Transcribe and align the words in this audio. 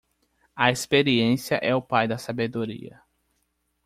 A 0.57 0.71
experiência 0.71 1.57
é 1.61 1.75
o 1.75 1.79
pai 1.83 2.07
da 2.07 2.17
sabedoria. 2.17 2.99